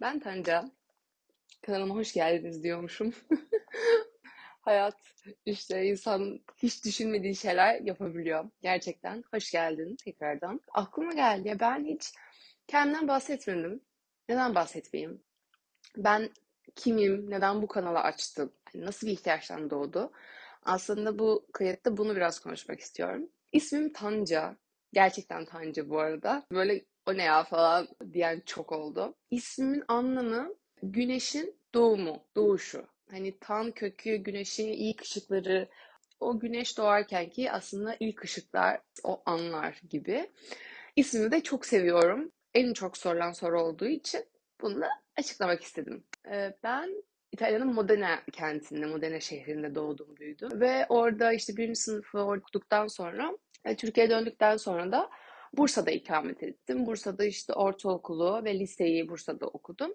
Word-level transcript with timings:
Ben 0.00 0.20
Tanca. 0.20 0.70
Kanalıma 1.62 1.94
hoş 1.94 2.12
geldiniz 2.12 2.62
diyormuşum. 2.62 3.14
Hayat 4.60 4.96
işte 5.46 5.84
insan 5.84 6.40
hiç 6.56 6.84
düşünmediği 6.84 7.36
şeyler 7.36 7.80
yapabiliyor. 7.80 8.50
Gerçekten 8.62 9.24
hoş 9.30 9.50
geldin 9.52 9.96
tekrardan. 10.04 10.60
Aklıma 10.72 11.12
geldi 11.12 11.48
ya 11.48 11.60
ben 11.60 11.84
hiç 11.84 12.12
kendimden 12.66 13.08
bahsetmedim. 13.08 13.80
Neden 14.28 14.54
bahsetmeyeyim? 14.54 15.22
Ben 15.96 16.30
kimim? 16.76 17.30
Neden 17.30 17.62
bu 17.62 17.66
kanalı 17.68 18.00
açtım? 18.00 18.52
Hani 18.72 18.84
nasıl 18.84 19.06
bir 19.06 19.12
ihtiyaçtan 19.12 19.70
doğdu? 19.70 20.12
Aslında 20.62 21.18
bu 21.18 21.46
kayıtta 21.52 21.96
bunu 21.96 22.16
biraz 22.16 22.40
konuşmak 22.40 22.80
istiyorum. 22.80 23.28
İsmim 23.52 23.92
Tanca. 23.92 24.56
Gerçekten 24.92 25.44
Tanca 25.44 25.88
bu 25.88 25.98
arada. 26.00 26.46
Böyle 26.52 26.84
o 27.06 27.16
ne 27.16 27.22
ya 27.22 27.44
falan 27.44 27.88
diyen 28.12 28.42
çok 28.46 28.72
oldu. 28.72 29.14
İsmimin 29.30 29.84
anlamı 29.88 30.54
güneşin 30.82 31.56
doğumu, 31.74 32.24
doğuşu. 32.36 32.86
Hani 33.10 33.38
tan 33.38 33.70
kökü, 33.70 34.16
güneşin 34.16 34.68
ilk 34.68 35.02
ışıkları, 35.02 35.68
o 36.20 36.38
güneş 36.38 36.78
doğarken 36.78 37.30
ki 37.30 37.52
aslında 37.52 37.96
ilk 38.00 38.24
ışıklar, 38.24 38.80
o 39.04 39.22
anlar 39.26 39.80
gibi. 39.90 40.30
İsmini 40.96 41.30
de 41.30 41.42
çok 41.42 41.66
seviyorum. 41.66 42.32
En 42.54 42.72
çok 42.72 42.96
sorulan 42.96 43.32
soru 43.32 43.62
olduğu 43.62 43.86
için 43.86 44.24
bunu 44.60 44.80
da 44.80 44.88
açıklamak 45.16 45.62
istedim. 45.62 46.04
Ee, 46.30 46.54
ben 46.62 47.04
İtalya'nın 47.32 47.74
Modena 47.74 48.22
kentinde, 48.32 48.86
Modena 48.86 49.20
şehrinde 49.20 49.74
doğdum, 49.74 50.16
büyüdüm. 50.16 50.60
Ve 50.60 50.86
orada 50.88 51.32
işte 51.32 51.56
birinci 51.56 51.80
sınıfı 51.80 52.20
okuduktan 52.20 52.86
sonra, 52.86 53.38
e, 53.64 53.76
Türkiye'ye 53.76 54.10
döndükten 54.10 54.56
sonra 54.56 54.92
da 54.92 55.10
Bursa'da 55.52 55.90
ikamet 55.90 56.42
ettim. 56.42 56.86
Bursa'da 56.86 57.24
işte 57.24 57.52
ortaokulu 57.52 58.44
ve 58.44 58.58
liseyi 58.58 59.08
Bursa'da 59.08 59.46
okudum. 59.46 59.94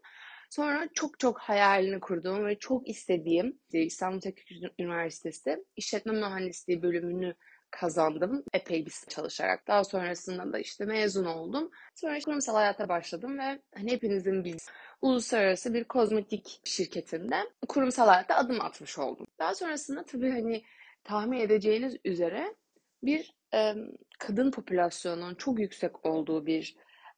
Sonra 0.50 0.90
çok 0.94 1.20
çok 1.20 1.40
hayalini 1.40 2.00
kurduğum 2.00 2.46
ve 2.46 2.60
çok 2.60 2.90
istediğim 2.90 3.60
İstanbul 3.74 4.20
Teknik 4.20 4.74
Üniversitesi 4.80 5.66
İşletme 5.76 6.14
Mühendisliği 6.14 6.82
bölümünü 6.82 7.36
kazandım 7.72 8.44
epey 8.54 8.86
bir 8.86 8.94
çalışarak. 9.10 9.68
Daha 9.68 9.84
sonrasında 9.84 10.54
da 10.54 10.60
işte 10.60 10.86
mezun 10.86 11.26
oldum. 11.26 11.72
Sonra 11.96 12.20
kurumsal 12.26 12.54
hayata 12.54 12.90
başladım 12.90 13.40
ve 13.40 13.60
hani 13.76 13.92
hepinizin 13.92 14.44
bildiği 14.44 14.58
uluslararası 15.02 15.74
bir 15.74 15.84
kozmetik 15.84 16.62
şirketinde 16.64 17.36
kurumsal 17.68 18.08
hayata 18.08 18.36
adım 18.36 18.62
atmış 18.62 19.00
oldum. 19.00 19.28
Daha 19.40 19.56
sonrasında 19.56 20.06
tabii 20.06 20.32
hani 20.32 20.64
tahmin 21.04 21.40
edeceğiniz 21.40 21.96
üzere 22.06 22.56
bir 23.04 23.34
e, 23.54 23.74
kadın 24.22 24.52
popülasyonunun 24.52 25.36
çok 25.36 25.60
yüksek 25.60 26.06
olduğu 26.06 26.46
bir 26.46 26.76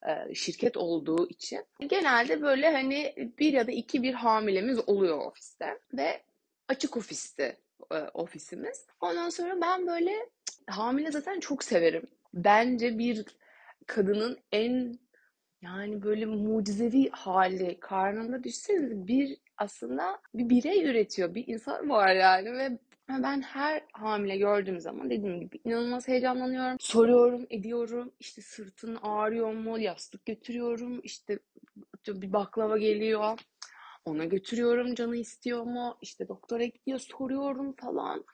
e, 0.07 0.35
şirket 0.35 0.77
olduğu 0.77 1.29
için 1.29 1.65
genelde 1.87 2.41
böyle 2.41 2.71
hani 2.71 3.13
bir 3.39 3.53
ya 3.53 3.67
da 3.67 3.71
iki 3.71 4.03
bir 4.03 4.13
hamilemiz 4.13 4.89
oluyor 4.89 5.17
ofiste 5.17 5.79
ve 5.93 6.23
açık 6.67 6.97
ofisti 6.97 7.57
e, 7.91 7.95
ofisimiz. 8.13 8.85
Ondan 9.01 9.29
sonra 9.29 9.61
ben 9.61 9.87
böyle 9.87 10.11
hamile 10.67 11.11
zaten 11.11 11.39
çok 11.39 11.63
severim. 11.63 12.03
Bence 12.33 12.97
bir 12.97 13.25
kadının 13.87 14.39
en 14.51 14.99
yani 15.61 16.03
böyle 16.03 16.25
mucizevi 16.25 17.09
hali 17.09 17.79
karnında 17.79 18.43
düşünsenize 18.43 19.07
bir 19.07 19.37
aslında 19.57 20.19
bir 20.33 20.49
birey 20.49 20.85
üretiyor. 20.85 21.35
Bir 21.35 21.47
insan 21.47 21.89
var 21.89 22.15
yani 22.15 22.53
ve 22.53 22.77
ben 23.09 23.41
her 23.41 23.83
hamile 23.93 24.37
gördüğüm 24.37 24.79
zaman 24.79 25.09
dediğim 25.09 25.39
gibi 25.39 25.59
inanılmaz 25.65 26.07
heyecanlanıyorum. 26.07 26.77
Soruyorum, 26.79 27.47
ediyorum. 27.49 28.11
İşte 28.19 28.41
sırtın 28.41 28.97
ağrıyor 29.01 29.53
mu? 29.53 29.79
Yastık 29.79 30.25
götürüyorum. 30.25 31.01
İşte 31.03 31.39
bir 32.07 32.33
baklava 32.33 32.77
geliyor. 32.77 33.39
Ona 34.05 34.25
götürüyorum. 34.25 34.95
Canı 34.95 35.15
istiyor 35.15 35.63
mu? 35.63 35.97
İşte 36.01 36.27
doktora 36.27 36.63
gidiyor. 36.65 36.99
Soruyorum 36.99 37.73
falan. 37.73 38.25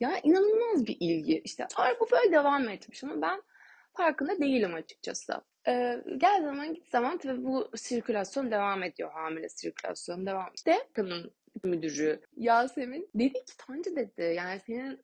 Ya 0.00 0.18
inanılmaz 0.22 0.86
bir 0.86 0.96
ilgi. 1.00 1.42
İşte 1.44 1.66
bu 2.00 2.06
böyle 2.12 2.32
devam 2.32 2.68
etmiş 2.68 3.04
ama 3.04 3.22
ben 3.22 3.42
farkında 3.92 4.40
değilim 4.40 4.74
açıkçası. 4.74 5.34
Ee, 5.68 6.02
gel 6.18 6.42
zaman 6.42 6.74
git 6.74 6.88
zaman 6.88 7.18
tabii 7.18 7.44
bu 7.44 7.70
sirkülasyon 7.76 8.50
devam 8.50 8.82
ediyor. 8.82 9.12
Hamile 9.12 9.48
sirkülasyon 9.48 10.26
devam. 10.26 10.50
İşte 10.54 10.88
kadın 10.92 11.32
müdürü 11.64 12.20
Yasemin 12.36 13.10
dedi 13.14 13.32
ki 13.32 13.56
Tancı 13.58 13.96
dedi 13.96 14.34
yani 14.36 14.60
senin 14.66 15.00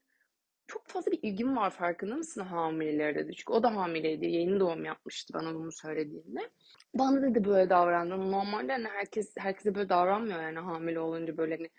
çok 0.67 0.87
fazla 0.87 1.11
bir 1.11 1.19
ilgin 1.21 1.55
var 1.55 1.69
farkında 1.69 2.15
mısın 2.15 2.41
hamilelere 2.41 3.15
dedi. 3.15 3.35
Çünkü 3.35 3.53
o 3.53 3.63
da 3.63 3.75
hamileydi. 3.75 4.25
Yeni 4.25 4.59
doğum 4.59 4.85
yapmıştı 4.85 5.33
bana 5.33 5.55
bunu 5.55 5.71
söylediğinde. 5.71 6.49
Bana 6.93 7.21
dedi 7.21 7.45
böyle 7.45 7.69
davrandım. 7.69 8.31
Normalde 8.31 8.71
hani 8.71 8.87
herkes 8.87 9.33
herkese 9.37 9.75
böyle 9.75 9.89
davranmıyor 9.89 10.41
yani 10.41 10.59
hamile 10.59 10.99
olunca 10.99 11.37
böyle 11.37 11.55
hani 11.55 11.69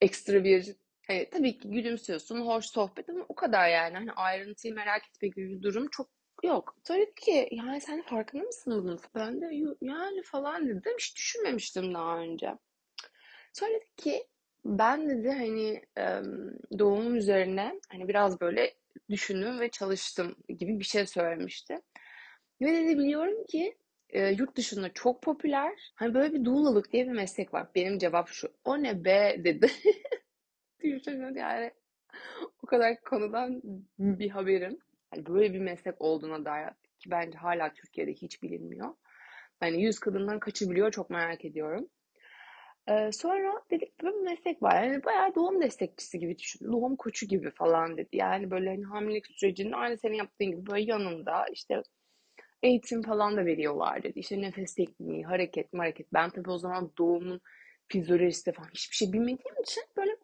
ekstra 0.00 0.44
bir 0.44 0.76
hani 1.06 1.30
tabii 1.30 1.58
ki 1.58 1.70
gülümsüyorsun, 1.70 2.46
hoş 2.46 2.66
sohbet 2.66 3.08
ama 3.08 3.24
o 3.28 3.34
kadar 3.34 3.68
yani. 3.68 3.94
Hani 3.94 4.12
ayrıntıyı 4.12 4.74
merak 4.74 5.02
etme 5.08 5.28
gibi 5.28 5.50
bir 5.50 5.62
durum 5.62 5.88
çok 5.88 6.08
yok. 6.42 6.76
Söyledi 6.84 7.14
ki 7.14 7.48
yani 7.50 7.80
sen 7.80 8.02
farkında 8.02 8.42
mısın 8.42 8.72
bunun? 8.82 9.00
Ben 9.14 9.40
de 9.40 9.76
yani 9.80 10.22
falan 10.22 10.68
dedim. 10.68 10.92
Hiç 10.98 11.16
düşünmemiştim 11.16 11.94
daha 11.94 12.18
önce. 12.18 12.54
Söyledi 13.52 13.86
ki 13.96 14.26
ben 14.64 15.08
dedi 15.10 15.30
hani 15.30 15.82
doğumum 16.78 17.16
üzerine 17.16 17.80
hani 17.88 18.08
biraz 18.08 18.40
böyle 18.40 18.74
düşündüm 19.10 19.60
ve 19.60 19.70
çalıştım 19.70 20.36
gibi 20.48 20.78
bir 20.78 20.84
şey 20.84 21.06
söylemişti. 21.06 21.80
Ve 22.60 22.72
dedi 22.72 22.98
biliyorum 22.98 23.44
ki 23.44 23.76
yurt 24.38 24.56
dışında 24.56 24.92
çok 24.92 25.22
popüler. 25.22 25.92
Hani 25.94 26.14
böyle 26.14 26.34
bir 26.34 26.44
doulalık 26.44 26.92
diye 26.92 27.06
bir 27.06 27.12
meslek 27.12 27.54
var. 27.54 27.66
Benim 27.74 27.98
cevap 27.98 28.28
şu. 28.28 28.52
O 28.64 28.82
ne 28.82 29.04
be 29.04 29.36
dedi. 29.44 29.70
Düşünün 30.82 31.34
yani 31.34 31.70
o 32.62 32.66
kadar 32.66 33.00
konudan 33.00 33.62
bir 33.98 34.30
haberim. 34.30 34.78
Hani 35.12 35.26
böyle 35.26 35.54
bir 35.54 35.60
meslek 35.60 36.00
olduğuna 36.00 36.44
dair 36.44 36.68
ki 36.98 37.10
bence 37.10 37.38
hala 37.38 37.72
Türkiye'de 37.72 38.12
hiç 38.12 38.42
bilinmiyor. 38.42 38.94
Yani 39.62 39.82
yüz 39.82 39.98
kadından 39.98 40.40
kaçı 40.40 40.70
biliyor 40.70 40.90
çok 40.90 41.10
merak 41.10 41.44
ediyorum. 41.44 41.88
Ee, 42.88 43.12
sonra 43.12 43.62
dedik 43.70 44.02
böyle 44.02 44.16
bir 44.16 44.22
meslek 44.22 44.62
var. 44.62 44.82
Yani 44.82 45.04
bayağı 45.04 45.34
doğum 45.34 45.62
destekçisi 45.62 46.18
gibi 46.18 46.38
düşün. 46.38 46.72
Doğum 46.72 46.96
koçu 46.96 47.26
gibi 47.26 47.50
falan 47.50 47.96
dedi. 47.96 48.08
Yani 48.12 48.50
böyle 48.50 48.70
hani 48.70 48.84
hamilelik 48.84 49.26
sürecinin 49.26 49.72
aynı 49.72 49.98
senin 49.98 50.14
yaptığın 50.14 50.50
gibi 50.50 50.66
böyle 50.66 50.84
yanında 50.92 51.46
işte 51.52 51.82
eğitim 52.62 53.02
falan 53.02 53.36
da 53.36 53.46
veriyorlar 53.46 54.02
dedi. 54.02 54.18
İşte 54.18 54.40
nefes 54.40 54.74
tekniği, 54.74 55.24
hareket, 55.24 55.68
hareket. 55.74 56.12
Ben 56.12 56.30
tabii 56.30 56.50
o 56.50 56.58
zaman 56.58 56.92
doğumun 56.98 57.40
fizyolojisi 57.88 58.52
falan 58.52 58.68
hiçbir 58.68 58.96
şey 58.96 59.12
bilmediğim 59.12 59.60
için 59.62 59.84
böyle 59.96 60.16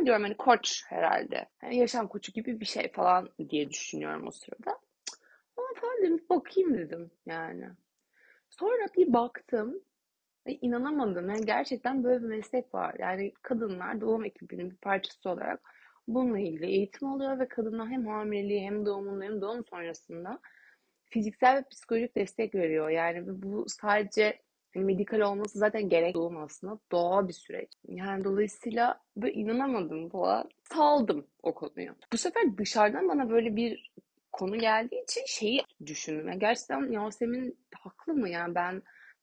ha 0.00 0.06
diyorum 0.06 0.22
hani 0.22 0.36
koç 0.36 0.82
herhalde. 0.88 1.48
Yani 1.62 1.76
yaşam 1.76 2.08
koçu 2.08 2.32
gibi 2.32 2.60
bir 2.60 2.66
şey 2.66 2.92
falan 2.92 3.28
diye 3.50 3.70
düşünüyorum 3.70 4.26
o 4.26 4.30
sırada. 4.30 4.78
Ama 5.56 5.68
falan 5.80 6.02
dedim 6.02 6.24
bakayım 6.30 6.78
dedim 6.78 7.10
yani. 7.26 7.64
Sonra 8.50 8.86
bir 8.96 9.12
baktım 9.12 9.80
ve 10.46 10.58
inanamadım. 10.60 11.28
Yani 11.28 11.46
gerçekten 11.46 12.04
böyle 12.04 12.22
bir 12.24 12.28
meslek 12.28 12.74
var. 12.74 12.96
Yani 12.98 13.32
kadınlar 13.42 14.00
doğum 14.00 14.24
ekibinin 14.24 14.70
bir 14.70 14.76
parçası 14.76 15.30
olarak 15.30 15.60
bununla 16.08 16.38
ilgili 16.38 16.66
eğitim 16.66 17.08
alıyor 17.08 17.38
ve 17.38 17.48
kadınlar 17.48 17.88
hem 17.88 18.06
hamileliği 18.06 18.62
hem 18.62 18.86
doğumunda 18.86 19.24
hem 19.24 19.40
doğum 19.40 19.64
sonrasında 19.64 20.40
fiziksel 21.04 21.56
ve 21.56 21.64
psikolojik 21.70 22.16
destek 22.16 22.54
veriyor. 22.54 22.88
Yani 22.90 23.42
bu 23.42 23.64
sadece 23.68 24.40
hani 24.74 24.84
medikal 24.84 25.20
olması 25.20 25.58
zaten 25.58 25.88
gerek 25.88 26.14
doğum 26.14 26.36
aslında 26.36 26.78
doğal 26.92 27.28
bir 27.28 27.32
süreç. 27.32 27.68
Yani 27.88 28.24
dolayısıyla 28.24 29.00
böyle 29.16 29.32
inanamadım 29.32 30.08
falan. 30.08 30.48
Saldım 30.62 31.26
o 31.42 31.54
konuyu. 31.54 31.90
Bu 32.12 32.16
sefer 32.16 32.58
dışarıdan 32.58 33.08
bana 33.08 33.30
böyle 33.30 33.56
bir 33.56 33.92
konu 34.32 34.58
geldiği 34.58 35.02
için 35.02 35.22
şeyi 35.26 35.62
düşündüm. 35.86 36.28
Yani 36.28 36.38
gerçekten 36.38 36.92
Yasemin 36.92 37.58
haklı 37.74 38.14
mı? 38.14 38.28
Yani 38.28 38.54
ben 38.54 38.82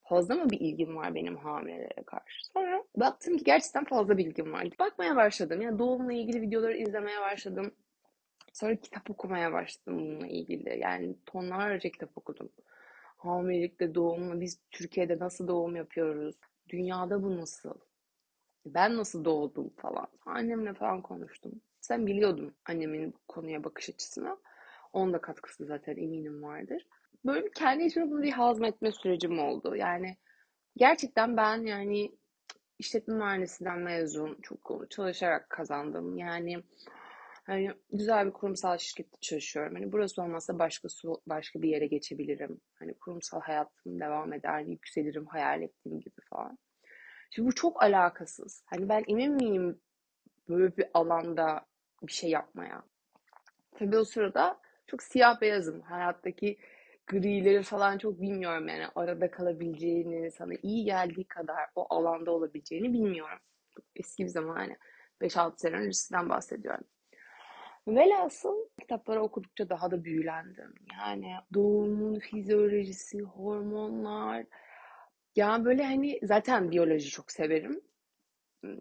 fazla 0.09 0.35
mı 0.35 0.49
bir 0.49 0.59
ilgim 0.59 0.95
var 0.95 1.15
benim 1.15 1.37
hamilelere 1.37 2.03
karşı? 2.05 2.47
Sonra 2.53 2.83
baktım 2.95 3.37
ki 3.37 3.43
gerçekten 3.43 3.85
fazla 3.85 4.17
bilgim 4.17 4.53
var. 4.53 4.67
Bakmaya 4.79 5.15
başladım. 5.15 5.61
Yani 5.61 5.79
doğumla 5.79 6.13
ilgili 6.13 6.41
videoları 6.41 6.77
izlemeye 6.77 7.21
başladım. 7.21 7.71
Sonra 8.53 8.75
kitap 8.75 9.09
okumaya 9.09 9.53
başladım 9.53 9.99
bununla 9.99 10.27
ilgili. 10.27 10.79
Yani 10.79 11.15
tonlarca 11.25 11.89
kitap 11.89 12.17
okudum. 12.17 12.49
Hamilelikte 13.17 13.95
doğumla 13.95 14.41
biz 14.41 14.59
Türkiye'de 14.71 15.19
nasıl 15.19 15.47
doğum 15.47 15.75
yapıyoruz? 15.75 16.35
Dünyada 16.69 17.23
bu 17.23 17.37
nasıl? 17.37 17.73
Ben 18.65 18.97
nasıl 18.97 19.25
doğdum 19.25 19.69
falan. 19.77 20.07
Annemle 20.25 20.73
falan 20.73 21.01
konuştum. 21.01 21.51
Sen 21.81 22.07
biliyordum 22.07 22.53
annemin 22.65 23.13
konuya 23.27 23.63
bakış 23.63 23.89
açısına. 23.89 24.37
Onun 24.93 25.13
da 25.13 25.21
katkısı 25.21 25.65
zaten 25.65 25.97
eminim 25.97 26.43
vardır 26.43 26.87
böyle 27.27 27.51
kendi 27.51 27.83
içime 27.83 28.11
bunu 28.11 28.23
bir 28.23 28.31
hazmetme 28.31 28.91
sürecim 28.91 29.39
oldu. 29.39 29.75
Yani 29.75 30.17
gerçekten 30.77 31.37
ben 31.37 31.65
yani 31.65 32.11
işletme 32.79 33.13
mühendisinden 33.13 33.79
mezun 33.79 34.37
çok 34.41 34.85
çalışarak 34.89 35.49
kazandım. 35.49 36.17
Yani 36.17 36.63
Hani 37.47 37.71
güzel 37.93 38.25
bir 38.25 38.31
kurumsal 38.31 38.77
şirkette 38.77 39.17
çalışıyorum. 39.21 39.75
Hani 39.75 39.91
burası 39.91 40.21
olmazsa 40.21 40.59
başkası 40.59 41.07
başka 41.27 41.61
bir 41.61 41.69
yere 41.69 41.87
geçebilirim. 41.87 42.61
Hani 42.75 42.93
kurumsal 42.93 43.41
hayatım 43.41 43.99
devam 43.99 44.33
eder, 44.33 44.59
yükselirim 44.59 45.25
hayal 45.25 45.61
ettiğim 45.61 45.99
gibi 45.99 46.21
falan. 46.29 46.57
Şimdi 47.31 47.47
bu 47.47 47.55
çok 47.55 47.83
alakasız. 47.83 48.63
Hani 48.65 48.89
ben 48.89 49.03
emin 49.07 49.31
miyim 49.33 49.79
böyle 50.49 50.77
bir 50.77 50.85
alanda 50.93 51.65
bir 52.03 52.11
şey 52.11 52.29
yapmaya? 52.29 52.83
Tabii 53.75 53.97
o 53.97 54.03
sırada 54.03 54.59
çok 54.87 55.03
siyah 55.03 55.41
beyazım. 55.41 55.81
Hayattaki 55.81 56.57
grileri 57.07 57.63
falan 57.63 57.97
çok 57.97 58.21
bilmiyorum 58.21 58.67
yani. 58.67 58.85
Arada 58.95 59.31
kalabileceğini, 59.31 60.31
sana 60.31 60.53
iyi 60.63 60.85
geldiği 60.85 61.25
kadar 61.27 61.65
o 61.75 61.95
alanda 61.95 62.31
olabileceğini 62.31 62.93
bilmiyorum. 62.93 63.39
Eski 63.95 64.23
bir 64.23 64.29
zaman 64.29 64.55
hani 64.55 64.77
5-6 65.21 65.53
sene 65.57 65.75
öncesinden 65.75 66.29
bahsediyorum. 66.29 66.83
Velhasıl 67.87 68.55
kitapları 68.79 69.21
okudukça 69.21 69.69
daha 69.69 69.91
da 69.91 70.03
büyülendim. 70.03 70.73
Yani 70.99 71.33
doğumun 71.53 72.19
fizyolojisi, 72.19 73.19
hormonlar. 73.19 74.45
Yani 75.35 75.65
böyle 75.65 75.83
hani 75.83 76.19
zaten 76.23 76.71
biyoloji 76.71 77.09
çok 77.09 77.31
severim. 77.31 77.81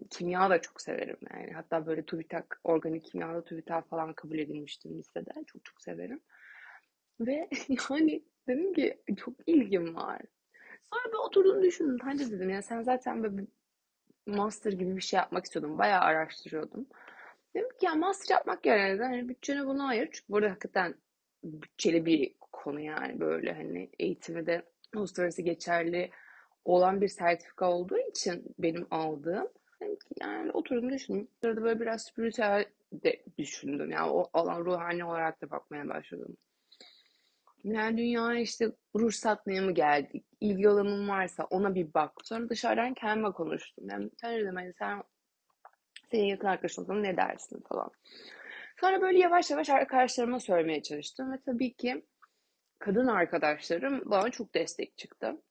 Kimya 0.09 0.49
da 0.49 0.61
çok 0.61 0.81
severim 0.81 1.17
yani. 1.33 1.51
Hatta 1.51 1.85
böyle 1.85 2.05
TÜBİTAK, 2.05 2.59
organik 2.63 3.05
kimyada 3.05 3.43
TÜBİTAK 3.43 3.89
falan 3.89 4.13
kabul 4.13 4.39
edilmiştim 4.39 4.99
lisede. 4.99 5.31
Çok 5.47 5.65
çok 5.65 5.81
severim. 5.81 6.21
Ve 7.19 7.49
yani 7.89 8.23
dedim 8.47 8.73
ki 8.73 9.01
çok 9.17 9.33
ilgim 9.47 9.95
var. 9.95 10.21
Sonra 10.93 11.13
bir 11.13 11.27
oturdum 11.27 11.63
düşündüm. 11.63 11.97
Bence 12.05 12.31
dedim 12.31 12.49
ya 12.49 12.61
sen 12.61 12.81
zaten 12.81 13.23
böyle 13.23 13.47
master 14.25 14.71
gibi 14.71 14.95
bir 14.95 15.01
şey 15.01 15.17
yapmak 15.17 15.45
istiyordum. 15.45 15.77
Bayağı 15.77 16.01
araştırıyordum. 16.01 16.87
Dedim 17.55 17.69
ki 17.79 17.85
ya 17.85 17.95
master 17.95 18.35
yapmak 18.35 18.65
yerine 18.65 19.03
hani 19.03 19.29
bütçeni 19.29 19.65
buna 19.65 19.87
ayır. 19.87 20.09
Çünkü 20.11 20.25
burada 20.29 20.49
hakikaten 20.51 20.95
bütçeli 21.43 22.05
bir 22.05 22.33
konu 22.51 22.79
yani 22.79 23.19
böyle 23.19 23.53
hani 23.53 23.89
eğitimi 23.99 24.45
de 24.45 24.65
uluslararası 24.95 25.41
geçerli 25.41 26.11
olan 26.65 27.01
bir 27.01 27.07
sertifika 27.07 27.71
olduğu 27.71 27.97
için 27.97 28.55
benim 28.59 28.87
aldığım. 28.91 29.47
Dedim 29.81 29.95
ki 29.95 30.15
yani 30.21 30.51
oturdum 30.51 30.89
düşündüm. 30.89 31.27
Sırada 31.41 31.63
böyle 31.63 31.79
biraz 31.79 32.03
spiritüel 32.03 32.65
de 32.93 33.23
düşündüm. 33.37 33.91
Yani 33.91 34.09
o 34.11 34.29
alan 34.33 34.65
ruhani 34.65 35.05
olarak 35.05 35.41
da 35.41 35.49
bakmaya 35.49 35.89
başladım. 35.89 36.37
Yani 37.63 37.97
dünyaya 37.97 38.39
işte 38.39 38.71
ruh 38.95 39.11
satmaya 39.11 39.61
mı 39.61 39.71
geldik? 39.71 40.25
İlgi 40.41 40.69
alanın 40.69 41.09
varsa 41.09 41.43
ona 41.43 41.75
bir 41.75 41.93
bak. 41.93 42.11
Sonra 42.23 42.49
dışarıdan 42.49 42.93
kendime 42.93 43.31
konuştum. 43.31 43.89
Yani 43.89 44.09
dedim 44.23 44.55
hani 44.55 44.73
sen 44.73 45.03
senin 46.11 46.25
yakın 46.25 46.47
arkadaşın 46.47 47.03
ne 47.03 47.17
dersin 47.17 47.63
falan. 47.69 47.91
Sonra 48.79 49.01
böyle 49.01 49.19
yavaş 49.19 49.51
yavaş 49.51 49.69
arkadaşlarıma 49.69 50.39
söylemeye 50.39 50.83
çalıştım 50.83 51.31
ve 51.33 51.37
tabii 51.45 51.73
ki 51.73 52.05
kadın 52.79 53.07
arkadaşlarım 53.07 54.01
bana 54.05 54.29
çok 54.29 54.53
destek 54.53 54.97
çıktı. 54.97 55.41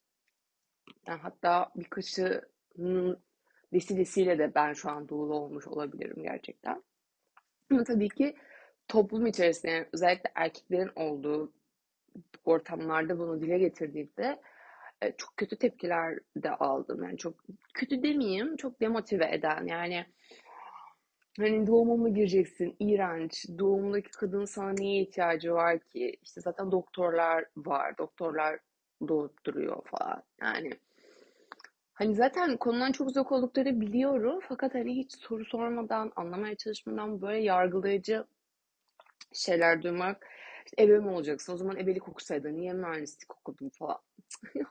Yani 1.07 1.21
hatta 1.21 1.71
birkaçının 1.77 3.23
vesilesiyle 3.73 4.39
de 4.39 4.55
ben 4.55 4.73
şu 4.73 4.91
an 4.91 5.09
doğulu 5.09 5.35
olmuş 5.35 5.67
olabilirim 5.67 6.23
gerçekten. 6.23 6.83
Ama 7.71 7.85
tabii 7.85 8.09
ki 8.09 8.37
toplum 8.89 9.27
içerisinde 9.27 9.73
yani 9.73 9.87
özellikle 9.93 10.31
erkeklerin 10.35 10.91
olduğu 10.97 11.53
ortamlarda 12.45 13.19
bunu 13.19 13.41
dile 13.41 13.59
getirdiğimde 13.59 14.41
e, 15.03 15.13
çok 15.13 15.37
kötü 15.37 15.57
tepkiler 15.57 16.19
de 16.37 16.51
aldım. 16.51 17.03
Yani 17.03 17.19
çok 17.19 17.35
kötü 17.75 18.03
demeyeyim, 18.03 18.57
çok 18.57 18.81
demotive 18.81 19.35
eden. 19.35 19.67
Yani 19.67 20.07
hani 21.39 21.67
doğuma 21.67 22.09
gireceksin? 22.09 22.77
İğrenç. 22.81 23.47
Doğumdaki 23.59 24.11
kadın 24.11 24.45
sana 24.45 24.71
neye 24.71 25.03
ihtiyacı 25.03 25.53
var 25.53 25.79
ki? 25.79 26.17
İşte 26.23 26.41
zaten 26.41 26.73
doktorlar 26.73 27.45
var. 27.57 27.99
Doktorlar 27.99 28.59
doğduruyor 29.09 29.83
falan. 29.85 30.23
Yani 30.41 30.71
hani 31.95 32.15
zaten 32.15 32.57
konudan 32.57 32.93
çok 32.93 33.09
uzak 33.09 33.33
oldukları 33.33 33.81
biliyorum. 33.81 34.41
Fakat 34.49 34.75
hani 34.75 34.97
hiç 34.97 35.13
soru 35.17 35.45
sormadan, 35.45 36.13
anlamaya 36.17 36.55
çalışmadan 36.57 37.23
böyle 37.23 37.43
yargılayıcı 37.43 38.25
şeyler 39.33 39.83
duymak 39.83 40.27
işte 40.67 40.83
ebe 40.83 40.99
mi 40.99 41.09
olacaksın? 41.09 41.53
O 41.53 41.57
zaman 41.57 41.77
ebelik 41.77 42.09
okusaydın. 42.09 42.57
Niye 42.57 42.73
mühendislik 42.73 43.37
okudun 43.37 43.69
falan. 43.69 43.99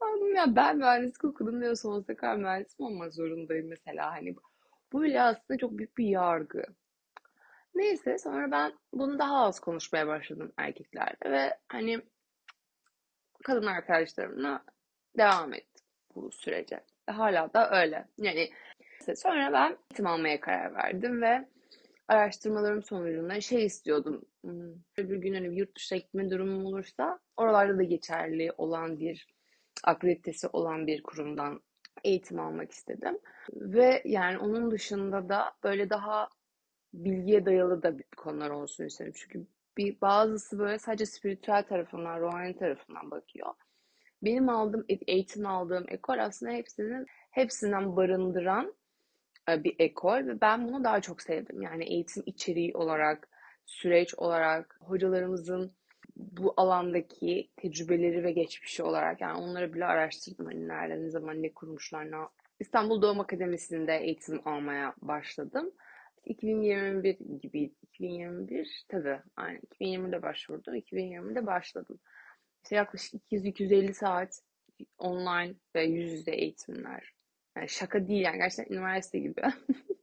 Anladım 0.00 0.34
ya 0.34 0.56
ben 0.56 0.78
mühendislik 0.78 1.24
okudum 1.24 1.60
diye 1.60 1.76
sonsuza 1.76 2.16
kadar 2.16 2.36
mühendis 2.36 2.78
mi 2.78 2.86
olmak 2.86 3.14
zorundayım 3.14 3.68
mesela. 3.68 4.12
Hani 4.12 4.36
bu 4.92 5.02
bile 5.02 5.22
aslında 5.22 5.58
çok 5.58 5.78
büyük 5.78 5.98
bir 5.98 6.06
yargı. 6.06 6.62
Neyse 7.74 8.18
sonra 8.18 8.50
ben 8.50 8.72
bunu 8.92 9.18
daha 9.18 9.44
az 9.44 9.60
konuşmaya 9.60 10.06
başladım 10.06 10.52
erkeklerle 10.56 11.30
ve 11.30 11.58
hani 11.68 12.00
kadın 13.44 13.66
arkadaşlarımla 13.66 14.64
devam 15.18 15.54
ettim 15.54 15.86
bu 16.14 16.30
sürece. 16.32 16.80
Hala 17.06 17.52
da 17.52 17.82
öyle. 17.82 18.08
Yani 18.18 18.50
sonra 19.16 19.52
ben 19.52 19.70
eğitim 19.70 20.06
almaya 20.06 20.40
karar 20.40 20.74
verdim 20.74 21.22
ve 21.22 21.48
araştırmalarım 22.08 22.82
sonucunda 22.82 23.40
şey 23.40 23.64
istiyordum. 23.64 24.24
Hmm, 24.40 24.74
bir 24.98 25.16
gün 25.16 25.34
hani 25.34 25.58
yurt 25.58 25.76
dışına 25.76 25.98
gitme 25.98 26.30
durumum 26.30 26.66
olursa 26.66 27.20
oralarda 27.36 27.78
da 27.78 27.82
geçerli 27.82 28.52
olan 28.58 29.00
bir 29.00 29.26
akreditesi 29.84 30.48
olan 30.48 30.86
bir 30.86 31.02
kurumdan 31.02 31.60
eğitim 32.04 32.40
almak 32.40 32.70
istedim. 32.70 33.18
Ve 33.54 34.02
yani 34.04 34.38
onun 34.38 34.70
dışında 34.70 35.28
da 35.28 35.52
böyle 35.64 35.90
daha 35.90 36.28
bilgiye 36.94 37.46
dayalı 37.46 37.82
da 37.82 37.98
bir 37.98 38.04
konular 38.16 38.50
olsun 38.50 38.84
istedim. 38.84 39.12
Çünkü 39.16 39.46
bir 39.76 40.00
bazısı 40.00 40.58
böyle 40.58 40.78
sadece 40.78 41.06
spiritüel 41.06 41.62
tarafından, 41.62 42.20
ruhani 42.20 42.56
tarafından 42.56 43.10
bakıyor. 43.10 43.54
Benim 44.22 44.48
aldığım 44.48 44.84
eğitim 44.88 45.46
aldığım 45.46 45.84
ekol 45.88 46.18
aslında 46.18 46.52
hepsinin 46.52 47.06
hepsinden 47.30 47.96
barındıran 47.96 48.74
e, 49.48 49.64
bir 49.64 49.76
ekol 49.78 50.26
ve 50.26 50.40
ben 50.40 50.68
bunu 50.68 50.84
daha 50.84 51.00
çok 51.00 51.22
sevdim. 51.22 51.62
Yani 51.62 51.84
eğitim 51.84 52.22
içeriği 52.26 52.76
olarak, 52.76 53.28
süreç 53.66 54.14
olarak, 54.14 54.78
hocalarımızın 54.80 55.72
bu 56.32 56.54
alandaki 56.56 57.50
tecrübeleri 57.56 58.24
ve 58.24 58.32
geçmişi 58.32 58.82
olarak 58.82 59.20
yani 59.20 59.38
onları 59.38 59.74
bile 59.74 59.84
araştırdım. 59.84 60.46
Hani 60.46 60.68
nerede, 60.68 61.02
ne 61.02 61.10
zaman, 61.10 61.42
ne 61.42 61.52
kurmuşlar, 61.52 62.10
ne 62.10 62.16
İstanbul 62.60 63.02
Doğum 63.02 63.20
Akademisi'nde 63.20 63.96
eğitim 63.96 64.48
almaya 64.48 64.94
başladım. 65.02 65.70
2021 66.24 67.16
gibi 67.42 67.72
2021 67.82 68.84
tabii 68.88 69.20
aynen 69.36 69.60
2020'de 69.80 70.22
başvurdum. 70.22 70.74
2020'de 70.74 71.46
başladım. 71.46 71.98
İşte 72.62 72.76
yaklaşık 72.76 73.22
200-250 73.32 73.94
saat 73.94 74.40
online 74.98 75.54
ve 75.74 75.84
yüz 75.84 76.12
yüze 76.12 76.30
eğitimler 76.30 77.12
yani 77.56 77.68
şaka 77.68 78.08
değil 78.08 78.24
yani 78.24 78.38
gerçekten 78.38 78.74
üniversite 78.74 79.18
gibi. 79.18 79.40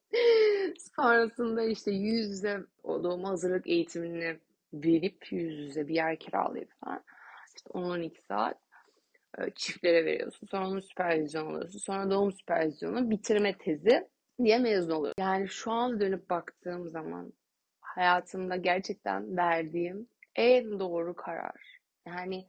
Sonrasında 0.95 1.63
işte 1.63 1.91
yüz 1.91 2.29
yüze 2.29 2.59
o 2.83 3.03
doğum 3.03 3.23
hazırlık 3.23 3.67
eğitimini 3.67 4.39
verip 4.73 5.31
yüz 5.31 5.59
yüze 5.59 5.87
bir 5.87 5.95
yer 5.95 6.19
kiralayıp 6.19 6.71
falan. 6.83 7.03
İşte 7.55 7.69
10-12 7.69 8.21
saat 8.27 8.57
e, 9.37 9.49
çiftlere 9.55 10.05
veriyorsun. 10.05 10.47
Sonra 10.47 10.67
onun 10.67 10.79
süpervizyon 10.79 11.53
alıyorsun. 11.53 11.79
Sonra 11.79 12.11
doğum 12.11 12.31
süpervizyonu, 12.31 13.09
bitirme 13.09 13.57
tezi 13.57 14.07
diye 14.43 14.59
mezun 14.59 14.91
oluyor. 14.91 15.13
Yani 15.19 15.49
şu 15.49 15.71
an 15.71 15.99
dönüp 15.99 16.29
baktığım 16.29 16.89
zaman 16.89 17.33
hayatımda 17.81 18.55
gerçekten 18.55 19.37
verdiğim 19.37 20.07
en 20.35 20.79
doğru 20.79 21.15
karar. 21.15 21.79
Yani 22.07 22.47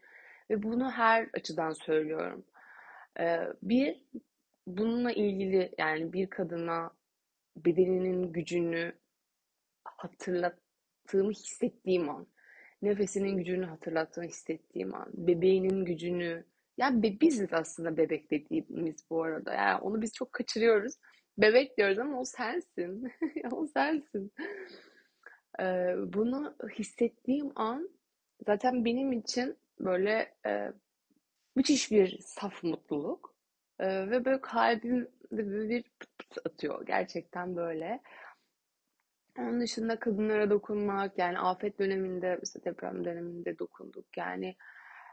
ve 0.51 0.63
bunu 0.63 0.91
her 0.91 1.29
açıdan 1.35 1.73
söylüyorum. 1.73 2.45
E, 3.21 3.39
bir, 3.63 4.05
bununla 4.67 5.13
ilgili 5.13 5.75
yani 5.79 6.13
bir 6.13 6.31
kadına 6.31 6.91
bedeninin 7.57 8.33
gücünü 8.33 8.93
hatırlattığımı 11.11 11.33
hissettiğim 11.33 12.11
an, 12.11 12.27
nefesinin 12.83 13.37
gücünü 13.37 13.67
hatırlattığını 13.67 14.25
hissettiğim 14.25 14.95
an, 14.95 15.09
bebeğinin 15.15 15.85
gücünü, 15.85 16.45
yani 16.79 17.03
be, 17.03 17.21
biziz 17.21 17.53
aslında 17.53 17.97
bebek 17.97 18.31
dediğimiz 18.31 19.11
bu 19.11 19.23
arada. 19.23 19.55
Yani 19.55 19.81
onu 19.81 20.03
biz 20.03 20.13
çok 20.13 20.33
kaçırıyoruz. 20.33 20.95
Bebek 21.39 21.77
diyoruz 21.77 21.99
ama 21.99 22.21
o 22.21 22.25
sensin. 22.25 23.13
o 23.53 23.67
sensin. 23.67 24.33
Ee, 25.61 25.95
bunu 25.99 26.55
hissettiğim 26.79 27.53
an 27.55 27.91
zaten 28.47 28.85
benim 28.85 29.13
için 29.13 29.57
böyle 29.81 30.35
e, 30.47 30.73
müthiş 31.57 31.91
bir 31.91 32.19
saf 32.19 32.63
mutluluk. 32.63 33.35
Ee, 33.81 34.11
ve 34.11 34.25
böyle 34.25 34.41
kalbim 34.41 35.09
böyle 35.33 35.69
bir 35.69 35.83
pıt 35.83 36.19
pıt 36.19 36.47
atıyor. 36.47 36.87
Gerçekten 36.87 37.57
böyle. 37.57 38.01
Onun 39.41 39.61
dışında 39.61 39.99
kadınlara 39.99 40.51
dokunmak 40.51 41.19
yani 41.19 41.39
afet 41.39 41.79
döneminde 41.79 42.39
mesela 42.41 42.65
deprem 42.65 43.05
döneminde 43.05 43.59
dokunduk. 43.59 44.17
Yani 44.17 44.57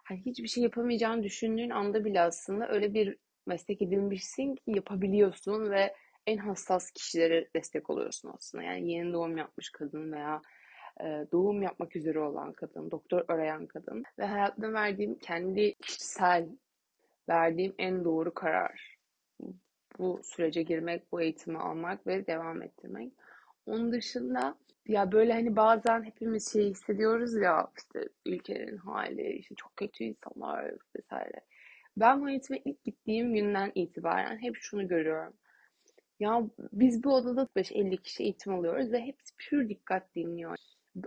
hani 0.04 0.26
hiçbir 0.26 0.48
şey 0.48 0.64
yapamayacağını 0.64 1.24
düşündüğün 1.24 1.70
anda 1.70 2.06
bile 2.06 2.22
aslında 2.22 2.70
öyle 2.70 2.94
bir 2.94 3.18
meslek 3.46 3.82
edinmişsin 3.82 4.56
ki 4.56 4.64
yapabiliyorsun 4.68 5.70
ve 5.72 5.94
en 6.28 6.38
hassas 6.38 6.92
kişilere 6.92 7.50
destek 7.56 7.90
oluyorsun 7.90 8.32
aslında. 8.36 8.64
Yani 8.64 8.92
yeni 8.92 9.14
doğum 9.14 9.38
yapmış 9.38 9.70
kadın 9.70 10.12
veya 10.12 10.42
e, 11.02 11.06
doğum 11.32 11.62
yapmak 11.62 11.96
üzere 11.96 12.20
olan 12.20 12.54
kadın, 12.54 12.92
doktor 12.92 13.26
arayan 13.28 13.66
kadın 13.68 14.04
ve 14.20 14.26
hayatımda 14.26 14.74
verdiğim 14.74 15.18
kendi 15.18 15.76
kişisel 15.76 16.48
verdiğim 17.30 17.76
en 17.78 18.04
doğru 18.06 18.34
karar. 18.34 18.98
Bu 20.00 20.20
sürece 20.24 20.62
girmek, 20.62 21.12
bu 21.12 21.22
eğitimi 21.22 21.58
almak 21.58 22.08
ve 22.08 22.28
devam 22.28 22.62
ettirmek. 22.62 23.14
Onun 23.68 23.92
dışında 23.92 24.56
ya 24.88 25.12
böyle 25.12 25.34
hani 25.34 25.56
bazen 25.56 26.04
hepimiz 26.04 26.54
şey 26.54 26.70
hissediyoruz 26.70 27.34
ya 27.36 27.68
işte 27.78 28.10
ülkenin 28.26 28.78
hali, 28.78 29.38
işte 29.38 29.56
çok 29.56 29.76
kötü 29.78 30.04
insanlar 30.04 30.74
vesaire. 30.96 31.42
Ben 31.98 32.22
bu 32.22 32.30
eğitime 32.30 32.62
ilk 32.66 32.84
gittiğim 32.84 33.34
günden 33.34 33.72
itibaren 33.76 34.38
hep 34.38 34.56
şunu 34.56 34.88
görüyorum. 34.88 35.34
Ya 36.20 36.44
biz 36.74 37.04
bu 37.04 37.16
odada 37.16 37.48
5-50 37.56 37.98
kişi 38.02 38.24
eğitim 38.24 38.54
alıyoruz 38.54 38.92
ve 38.92 39.02
hepsi 39.02 39.36
pür 39.38 39.70
dikkat 39.70 40.16
dinliyor. 40.16 40.56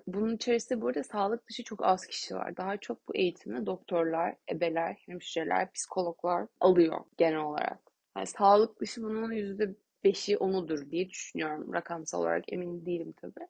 Bunun 0.06 0.36
içerisinde 0.36 0.80
burada 0.80 1.02
sağlık 1.04 1.48
dışı 1.48 1.64
çok 1.64 1.84
az 1.84 2.06
kişi 2.06 2.34
var. 2.34 2.56
Daha 2.56 2.76
çok 2.76 3.08
bu 3.08 3.16
eğitimi 3.16 3.66
doktorlar, 3.66 4.36
ebeler, 4.52 5.02
hemşireler, 5.06 5.72
psikologlar 5.72 6.46
alıyor 6.60 6.98
genel 7.18 7.38
olarak. 7.38 7.78
Yani 8.16 8.26
sağlık 8.26 8.80
dışı 8.80 9.02
bunun 9.02 9.32
yüzde 9.32 9.74
beşi 10.04 10.36
onudur 10.36 10.90
diye 10.90 11.10
düşünüyorum. 11.10 11.72
Rakamsal 11.72 12.20
olarak 12.20 12.52
emin 12.52 12.86
değilim 12.86 13.12
tabii. 13.12 13.46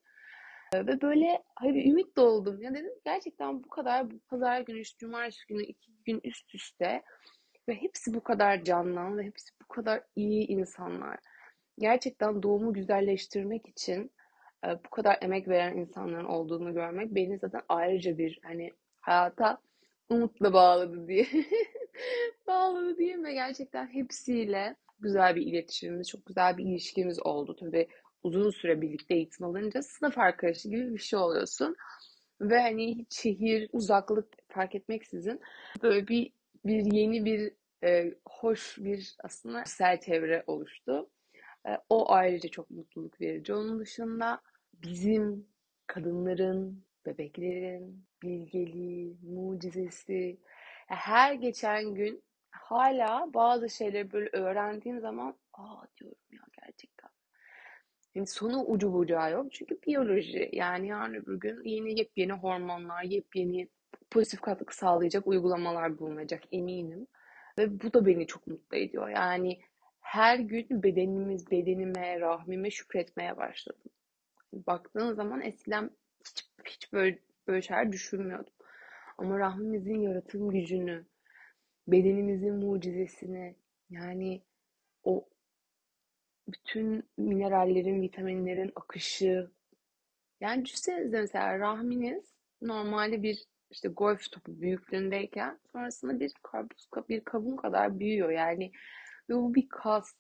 Ve 0.75 1.01
böyle 1.01 1.43
hani 1.55 1.89
ümit 1.89 2.17
doldum. 2.17 2.63
Ya 2.63 2.75
dedim 2.75 2.93
gerçekten 3.05 3.65
bu 3.65 3.69
kadar 3.69 4.11
bu 4.11 4.19
pazar 4.19 4.61
günü, 4.61 4.83
cumartesi 4.99 5.47
günü 5.49 5.63
iki 5.63 5.93
gün 6.05 6.21
üst 6.25 6.55
üste 6.55 7.03
ve 7.69 7.75
hepsi 7.75 8.15
bu 8.15 8.23
kadar 8.23 8.65
canlı 8.65 9.17
ve 9.17 9.23
hepsi 9.23 9.51
bu 9.63 9.69
kadar 9.69 10.03
iyi 10.17 10.47
insanlar. 10.47 11.19
Gerçekten 11.79 12.43
doğumu 12.43 12.73
güzelleştirmek 12.73 13.69
için 13.69 14.13
e, 14.67 14.69
bu 14.85 14.91
kadar 14.91 15.19
emek 15.21 15.49
veren 15.49 15.77
insanların 15.77 16.25
olduğunu 16.25 16.75
görmek 16.75 17.15
beni 17.15 17.39
zaten 17.39 17.63
ayrıca 17.69 18.19
bir 18.19 18.41
hani 18.43 18.71
hayata 19.01 19.59
umutla 20.09 20.53
bağladı 20.53 21.09
diye 21.09 21.27
bağladı 22.47 22.99
diye 22.99 23.23
ve 23.23 23.33
gerçekten 23.33 23.87
hepsiyle 23.87 24.77
güzel 25.03 25.37
bir 25.37 25.47
iletişimimiz, 25.47 26.09
çok 26.09 26.27
güzel 26.27 26.59
bir 26.59 26.65
ilişkimiz 26.65 27.27
oldu. 27.27 27.57
Tabii 27.61 27.89
uzun 28.23 28.51
süre 28.51 28.81
birlikte 28.81 29.15
eğitim 29.15 29.47
alınca 29.47 29.83
sınıf 29.83 30.19
arkadaşı 30.19 30.69
gibi 30.69 30.93
bir 30.95 30.99
şey 30.99 31.19
oluyorsun. 31.19 31.77
Ve 32.41 32.61
hani 32.61 33.07
şehir, 33.11 33.69
uzaklık 33.73 34.29
fark 34.49 34.75
etmeksizin 34.75 35.41
böyle 35.83 36.09
bir 36.09 36.33
bir 36.65 36.93
yeni 36.93 37.25
bir 37.25 37.53
e, 37.85 38.15
hoş 38.29 38.79
bir 38.79 39.17
aslında 39.25 39.65
sosyal 39.65 40.01
çevre 40.01 40.45
oluştu. 40.47 41.11
E, 41.69 41.71
o 41.89 42.13
ayrıca 42.13 42.49
çok 42.49 42.71
mutluluk 42.71 43.21
verici. 43.21 43.55
Onun 43.55 43.81
dışında 43.81 44.41
bizim 44.75 45.47
kadınların, 45.87 46.85
bebeklerin 47.07 48.05
bilgeliği, 48.23 49.17
mucizesi 49.23 50.41
her 50.87 51.35
geçen 51.35 51.95
gün 51.95 52.23
hala 52.51 53.35
bazı 53.35 53.71
şeyleri 53.71 54.13
böyle 54.13 54.29
öğrendiğim 54.33 55.01
zaman 55.01 55.37
aa 55.53 55.83
diyorum 55.97 56.19
ya 56.33 56.43
gerçekten. 56.63 57.11
Yani 58.15 58.27
sonu 58.27 58.65
ucu 58.65 58.93
bucağı 58.93 59.33
yok. 59.33 59.53
Çünkü 59.53 59.79
biyoloji 59.87 60.51
yani 60.53 60.89
yarın 60.89 61.15
öbür 61.15 61.41
gün 61.41 61.65
yeni 61.65 61.99
yepyeni 61.99 62.33
hormonlar, 62.33 63.03
yepyeni 63.03 63.69
pozitif 64.11 64.41
katkı 64.41 64.77
sağlayacak 64.77 65.27
uygulamalar 65.27 65.99
bulunacak 65.99 66.43
eminim. 66.53 67.07
Ve 67.59 67.81
bu 67.83 67.93
da 67.93 68.07
beni 68.07 68.27
çok 68.27 68.47
mutlu 68.47 68.77
ediyor. 68.77 69.09
Yani 69.09 69.61
her 70.01 70.39
gün 70.39 70.83
bedenimiz, 70.83 71.51
bedenime, 71.51 72.21
rahmime 72.21 72.71
şükretmeye 72.71 73.37
başladım. 73.37 73.91
Baktığın 74.53 75.13
zaman 75.15 75.41
eskiden 75.41 75.91
hiç, 76.27 76.51
hiç 76.67 76.93
böyle, 76.93 77.19
böyle 77.49 77.63
şeyler 77.63 77.93
düşünmüyordum. 77.93 78.53
Ama 79.19 79.39
rahmimizin 79.39 80.01
yaratım 80.01 80.51
gücünü, 80.51 81.07
bedenimizin 81.93 82.55
mucizesini, 82.55 83.57
yani 83.91 84.43
o 85.05 85.29
bütün 86.49 87.11
minerallerin, 87.17 88.03
vitaminlerin 88.03 88.73
akışı. 88.77 89.51
Yani 90.41 90.65
düşünsenize 90.65 91.21
mesela 91.21 91.59
rahminiz 91.59 92.25
normalde 92.63 93.23
bir 93.23 93.45
işte 93.71 93.89
golf 93.89 94.31
topu 94.31 94.61
büyüklüğündeyken 94.61 95.59
sonrasında 95.73 96.21
bir 96.21 96.33
karpuz 96.43 96.89
bir 97.09 97.21
kavun 97.21 97.57
kadar 97.57 97.99
büyüyor. 97.99 98.31
Yani 98.31 98.73
ve 99.31 99.35
bu 99.35 99.55
bir 99.55 99.69
kas. 99.69 100.15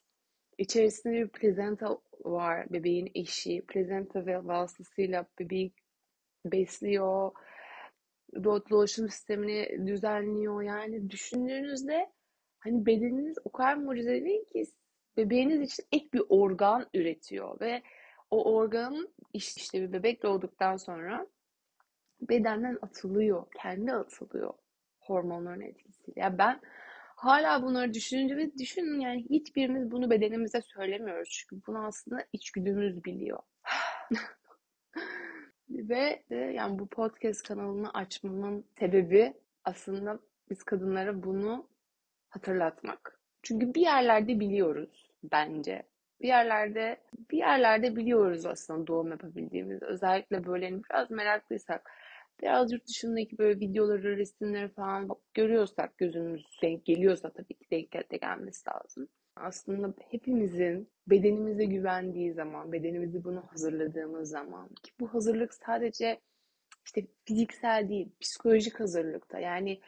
İçerisinde 0.58 1.14
bir 1.14 1.28
plezenta 1.28 1.98
var. 2.24 2.72
Bebeğin 2.72 3.10
eşi. 3.14 3.62
Plezenta 3.68 4.26
ve 4.26 4.44
vasıtasıyla 4.46 5.26
bebeği 5.38 5.72
besliyor. 6.44 7.32
Dolaşım 8.44 9.08
sistemini 9.08 9.86
düzenliyor. 9.86 10.62
Yani 10.62 11.10
düşündüğünüzde 11.10 12.10
hani 12.58 12.86
bedeniniz 12.86 13.38
o 13.44 13.52
kadar 13.52 13.76
mucizevi 13.76 14.44
ki 14.52 14.64
bebeğiniz 15.16 15.72
için 15.72 15.84
ek 15.92 16.08
bir 16.12 16.22
organ 16.28 16.86
üretiyor 16.94 17.60
ve 17.60 17.82
o 18.30 18.54
organ 18.54 19.08
işte 19.32 19.82
bir 19.82 19.92
bebek 19.92 20.22
doğduktan 20.22 20.76
sonra 20.76 21.26
bedenden 22.20 22.78
atılıyor. 22.82 23.46
Kendi 23.62 23.92
atılıyor 23.92 24.54
hormonların 25.00 25.60
etkisiyle. 25.60 26.20
Yani 26.20 26.38
ben 26.38 26.60
hala 27.16 27.62
bunları 27.62 27.94
düşününce 27.94 28.36
ve 28.36 28.58
düşünün 28.58 29.00
yani 29.00 29.24
hiçbirimiz 29.30 29.90
bunu 29.90 30.10
bedenimize 30.10 30.62
söylemiyoruz. 30.62 31.30
Çünkü 31.30 31.66
bunu 31.66 31.86
aslında 31.86 32.24
içgüdümüz 32.32 33.04
biliyor. 33.04 33.38
Ve 35.70 36.22
yani 36.30 36.78
bu 36.78 36.86
podcast 36.86 37.42
kanalını 37.42 37.90
açmamın 37.94 38.64
sebebi 38.78 39.34
aslında 39.64 40.18
biz 40.50 40.62
kadınlara 40.62 41.22
bunu 41.22 41.68
hatırlatmak. 42.28 43.20
Çünkü 43.42 43.74
bir 43.74 43.80
yerlerde 43.80 44.40
biliyoruz 44.40 45.10
bence. 45.22 45.82
Bir 46.22 46.28
yerlerde 46.28 46.96
bir 47.30 47.38
yerlerde 47.38 47.96
biliyoruz 47.96 48.46
aslında 48.46 48.86
doğum 48.86 49.10
yapabildiğimiz. 49.10 49.82
Özellikle 49.82 50.46
böyle 50.46 50.70
hani 50.70 50.82
biraz 50.90 51.10
meraklıysak 51.10 51.90
biraz 52.42 52.72
yurt 52.72 52.88
dışındaki 52.88 53.38
böyle 53.38 53.60
videoları, 53.60 54.16
resimleri 54.16 54.68
falan 54.68 55.08
görüyorsak 55.34 55.98
gözümüz 55.98 56.44
denk 56.62 56.84
geliyorsa 56.84 57.30
tabii 57.30 57.54
ki 57.54 57.66
denk 57.70 58.10
de 58.10 58.16
gelmesi 58.16 58.70
lazım. 58.70 59.08
Aslında 59.40 59.94
hepimizin 60.10 60.90
bedenimize 61.06 61.64
güvendiği 61.64 62.32
zaman, 62.32 62.72
bedenimizi 62.72 63.24
bunu 63.24 63.46
hazırladığımız 63.50 64.28
zaman 64.28 64.68
ki 64.68 64.92
bu 65.00 65.14
hazırlık 65.14 65.54
sadece 65.54 66.20
işte 66.84 67.06
fiziksel 67.24 67.88
değil, 67.88 68.12
psikolojik 68.20 68.80
hazırlıkta. 68.80 69.38
Yani 69.38 69.80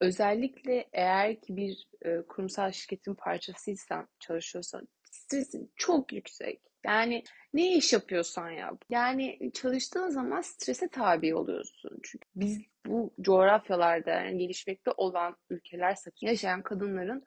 özellikle 0.00 0.88
eğer 0.92 1.40
ki 1.40 1.56
bir 1.56 1.88
e, 2.02 2.22
kurumsal 2.28 2.72
şirketin 2.72 3.14
parçasıysan, 3.14 4.08
çalışıyorsan 4.20 4.88
stresin 5.10 5.72
çok 5.76 6.12
yüksek. 6.12 6.60
Yani 6.84 7.24
ne 7.54 7.76
iş 7.76 7.92
yapıyorsan 7.92 8.50
yap. 8.50 8.82
Yani 8.90 9.50
çalıştığın 9.54 10.08
zaman 10.08 10.40
strese 10.40 10.88
tabi 10.88 11.34
oluyorsun. 11.34 11.98
Çünkü 12.02 12.28
biz 12.36 12.60
bu 12.86 13.14
coğrafyalarda 13.20 14.10
yani 14.10 14.38
gelişmekte 14.38 14.90
olan 14.96 15.36
ülkeler 15.50 15.96
yaşayan 16.20 16.62
kadınların 16.62 17.24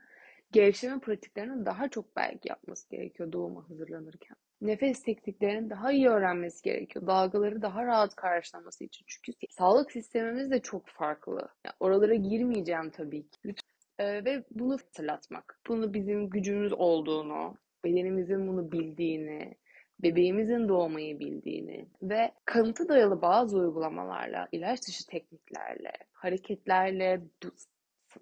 gevşeme 0.53 1.00
pratiklerini 1.00 1.65
daha 1.65 1.89
çok 1.89 2.15
belki 2.15 2.50
yapması 2.50 2.89
gerekiyor 2.89 3.31
doğuma 3.31 3.69
hazırlanırken. 3.69 4.38
Nefes 4.62 5.03
tekniklerini 5.03 5.69
daha 5.69 5.91
iyi 5.91 6.10
öğrenmesi 6.10 6.63
gerekiyor. 6.63 7.07
Dalgaları 7.07 7.62
daha 7.62 7.86
rahat 7.86 8.15
karşılaması 8.15 8.83
için. 8.83 9.05
Çünkü 9.07 9.33
sağlık 9.50 9.91
sistemimiz 9.91 10.51
de 10.51 10.62
çok 10.62 10.88
farklı. 10.88 11.50
Yani 11.65 11.75
oralara 11.79 12.15
girmeyeceğim 12.15 12.89
tabii 12.89 13.29
ki. 13.29 13.55
Ee, 14.00 14.25
ve 14.25 14.43
bunu 14.51 14.74
hatırlatmak. 14.74 15.60
Bunu 15.67 15.93
bizim 15.93 16.29
gücümüz 16.29 16.74
olduğunu, 16.74 17.57
bedenimizin 17.83 18.48
bunu 18.48 18.72
bildiğini, 18.72 19.55
bebeğimizin 20.00 20.69
doğmayı 20.69 21.19
bildiğini 21.19 21.86
ve 22.01 22.31
kanıtı 22.45 22.89
dayalı 22.89 23.22
bazı 23.22 23.57
uygulamalarla, 23.57 24.48
ilaç 24.51 24.88
dışı 24.88 25.07
tekniklerle, 25.07 25.91
hareketlerle, 26.12 27.22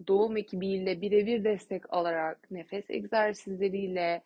doğum 0.07 0.37
ekibiyle 0.37 1.01
birebir 1.01 1.43
destek 1.43 1.93
alarak, 1.93 2.51
nefes 2.51 2.89
egzersizleriyle, 2.89 4.23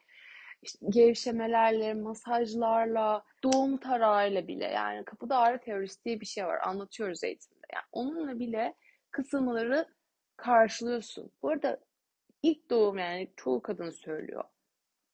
işte 0.61 0.85
gevşemelerle, 0.89 1.93
masajlarla, 1.93 3.23
doğum 3.43 3.77
tarağıyla 3.77 4.47
bile 4.47 4.65
yani 4.65 5.05
kapıda 5.05 5.37
ağrı 5.37 5.59
teorisi 5.59 6.05
diye 6.05 6.19
bir 6.19 6.25
şey 6.25 6.45
var. 6.45 6.59
Anlatıyoruz 6.63 7.23
eğitimde. 7.23 7.67
Yani 7.73 7.85
onunla 7.91 8.39
bile 8.39 8.73
kısımları 9.11 9.87
karşılıyorsun. 10.37 11.31
Bu 11.43 11.49
arada 11.49 11.79
ilk 12.43 12.69
doğum 12.69 12.97
yani 12.97 13.31
çoğu 13.35 13.61
kadın 13.61 13.89
söylüyor. 13.89 14.43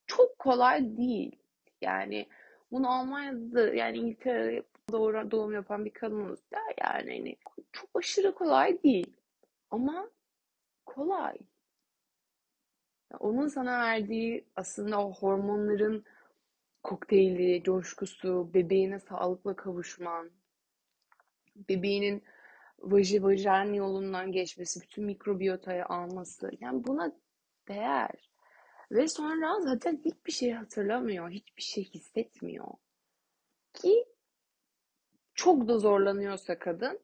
Çok 0.07 0.39
kolay 0.39 0.97
değil. 0.97 1.35
Yani 1.81 2.27
bunu 2.71 2.91
Almanya'da 2.91 3.73
yani 3.73 3.97
İngiltere'de 3.97 4.63
doğru 4.91 5.31
doğum 5.31 5.53
yapan 5.53 5.85
bir 5.85 5.93
kadınız 5.93 6.39
der 6.51 6.75
yani 6.83 7.17
hani 7.17 7.35
çok 7.71 7.89
aşırı 7.95 8.35
kolay 8.35 8.83
değil. 8.83 9.13
Ama 9.71 10.09
kolay. 10.85 11.37
Onun 13.19 13.47
sana 13.47 13.79
verdiği 13.79 14.45
aslında 14.55 15.05
o 15.05 15.13
hormonların 15.13 16.05
kokteyli, 16.83 17.63
coşkusu, 17.63 18.53
bebeğine 18.53 18.99
sağlıkla 18.99 19.55
kavuşman, 19.55 20.31
bebeğinin 21.55 22.23
vaji 22.79 23.23
vajen 23.23 23.73
yolundan 23.73 24.31
geçmesi, 24.31 24.81
bütün 24.81 25.05
mikrobiyotayı 25.05 25.85
alması. 25.85 26.51
Yani 26.59 26.87
buna 26.87 27.11
değer. 27.67 28.31
Ve 28.91 29.07
sonra 29.07 29.61
zaten 29.61 30.01
hiçbir 30.05 30.31
şey 30.31 30.51
hatırlamıyor, 30.51 31.29
hiçbir 31.29 31.61
şey 31.61 31.83
hissetmiyor. 31.83 32.67
Ki 33.73 34.05
çok 35.33 35.67
da 35.67 35.77
zorlanıyorsa 35.77 36.59
kadın 36.59 36.99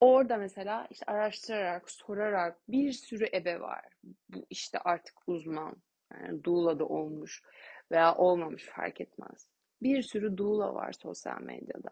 orada 0.00 0.36
mesela 0.36 0.86
işte 0.90 1.04
araştırarak, 1.06 1.90
sorarak 1.90 2.58
bir 2.68 2.92
sürü 2.92 3.26
ebe 3.32 3.60
var. 3.60 3.84
Bu 4.28 4.46
işte 4.50 4.78
artık 4.78 5.14
uzman. 5.26 5.76
Yani 6.14 6.44
doula 6.44 6.78
da 6.78 6.84
olmuş 6.84 7.42
veya 7.90 8.14
olmamış 8.14 8.64
fark 8.64 9.00
etmez. 9.00 9.48
Bir 9.82 10.02
sürü 10.02 10.38
doula 10.38 10.74
var 10.74 10.92
sosyal 10.92 11.40
medyada. 11.40 11.90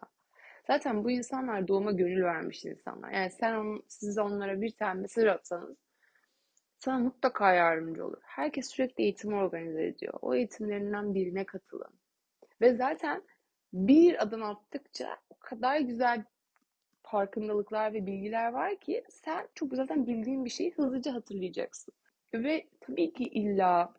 Zaten 0.67 1.03
bu 1.03 1.11
insanlar 1.11 1.67
doğuma 1.67 1.91
gönül 1.91 2.23
vermiş 2.23 2.65
insanlar. 2.65 3.11
Yani 3.11 3.31
sen 3.31 3.55
on, 3.55 3.83
siz 3.87 4.17
onlara 4.17 4.61
bir 4.61 4.71
tane 4.71 5.01
mesaj 5.01 5.25
atsanız 5.25 5.77
sana 6.79 6.99
mutlaka 6.99 7.53
yardımcı 7.53 8.05
olur. 8.05 8.21
Herkes 8.23 8.69
sürekli 8.69 9.03
eğitim 9.03 9.33
organize 9.33 9.85
ediyor. 9.85 10.13
O 10.21 10.35
eğitimlerinden 10.35 11.13
birine 11.13 11.45
katılın. 11.45 11.99
Ve 12.61 12.75
zaten 12.75 13.23
bir 13.73 14.23
adım 14.23 14.43
attıkça 14.43 15.17
o 15.29 15.35
kadar 15.39 15.79
güzel 15.79 16.23
farkındalıklar 17.05 17.93
ve 17.93 18.05
bilgiler 18.05 18.53
var 18.53 18.79
ki 18.79 19.03
sen 19.09 19.47
çok 19.55 19.73
zaten 19.73 20.07
bildiğin 20.07 20.45
bir 20.45 20.49
şeyi 20.49 20.71
hızlıca 20.71 21.13
hatırlayacaksın. 21.13 21.93
Ve 22.33 22.65
tabii 22.81 23.13
ki 23.13 23.23
illa 23.23 23.93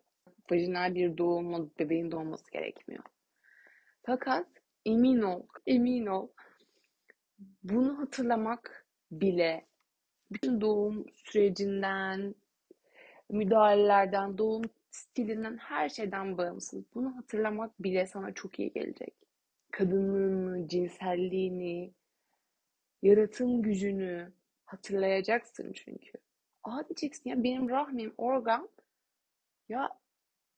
vajinal 0.51 0.95
bir 0.95 1.17
doğumla 1.17 1.65
bebeğin 1.79 2.11
doğması 2.11 2.51
gerekmiyor. 2.51 3.03
Fakat 4.03 4.47
emin 4.85 5.21
ol, 5.21 5.43
emin 5.67 6.05
ol 6.05 6.27
bunu 7.63 7.99
hatırlamak 7.99 8.85
bile 9.11 9.65
bütün 10.31 10.61
doğum 10.61 11.05
sürecinden, 11.13 12.35
müdahalelerden, 13.29 14.37
doğum 14.37 14.61
stilinden, 14.91 15.57
her 15.57 15.89
şeyden 15.89 16.37
bağımsız. 16.37 16.83
Bunu 16.95 17.15
hatırlamak 17.15 17.83
bile 17.83 18.07
sana 18.07 18.33
çok 18.33 18.59
iyi 18.59 18.73
gelecek. 18.73 19.13
Kadınlığını, 19.71 20.67
cinselliğini, 20.67 21.93
yaratım 23.01 23.61
gücünü 23.61 24.33
hatırlayacaksın 24.65 25.73
çünkü. 25.73 26.11
Aa 26.63 26.87
diyeceksin 26.89 27.29
ya 27.29 27.43
benim 27.43 27.69
rahmim, 27.69 28.13
organ 28.17 28.69
ya 29.69 29.89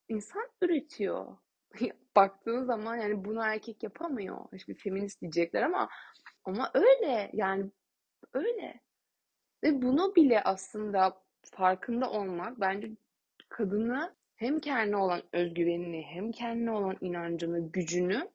insan 0.08 0.50
üretiyor. 0.62 1.38
Baktığın 2.16 2.66
zaman 2.66 2.98
yani 2.98 3.26
bunu 3.26 3.42
erkek 3.44 3.84
yapamıyor. 3.84 4.38
Hiçbir 4.54 4.76
feminist 4.76 5.22
diyecekler 5.22 5.62
ama 5.62 5.90
ama 6.46 6.72
öyle 6.74 7.30
yani 7.34 7.72
öyle. 8.34 8.80
Ve 9.64 9.82
bunu 9.82 10.16
bile 10.16 10.44
aslında 10.44 11.22
farkında 11.44 12.12
olmak 12.12 12.60
bence 12.60 12.90
kadını 13.50 14.16
hem 14.36 14.60
kendine 14.60 14.98
olan 14.98 15.24
özgüvenini 15.34 16.02
hem 16.02 16.32
kendine 16.32 16.72
olan 16.72 16.98
inancını, 17.02 17.72
gücünü, 17.72 18.30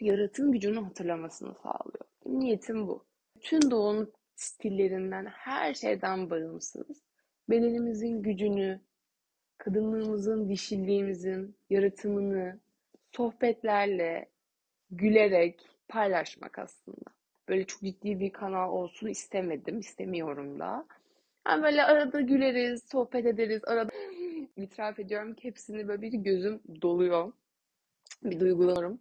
yaratım 0.00 0.52
gücünü 0.52 0.80
hatırlamasını 0.80 1.54
sağlıyor. 1.54 2.07
Niyetim 2.28 2.88
bu. 2.88 3.04
Bütün 3.36 3.70
doğum 3.70 4.12
stillerinden, 4.36 5.26
her 5.26 5.74
şeyden 5.74 6.30
bağımsız 6.30 7.02
bedenimizin 7.50 8.22
gücünü, 8.22 8.80
kadınlığımızın, 9.58 10.48
dişilliğimizin 10.48 11.56
yaratımını 11.70 12.60
sohbetlerle, 13.12 14.28
gülerek 14.90 15.68
paylaşmak 15.88 16.58
aslında. 16.58 17.10
Böyle 17.48 17.66
çok 17.66 17.80
ciddi 17.80 18.20
bir 18.20 18.32
kanal 18.32 18.72
olsun 18.72 19.08
istemedim, 19.08 19.78
istemiyorum 19.78 20.58
da. 20.58 20.86
Yani 21.46 21.62
böyle 21.62 21.84
arada 21.84 22.20
güleriz, 22.20 22.82
sohbet 22.92 23.26
ederiz, 23.26 23.64
arada 23.64 23.90
itiraf 24.56 24.98
ediyorum 24.98 25.34
ki 25.34 25.48
hepsini 25.48 25.88
böyle 25.88 26.02
bir 26.02 26.12
gözüm 26.12 26.60
doluyor. 26.82 27.32
Bir 28.24 28.40
duygulanıyorum. 28.40 29.00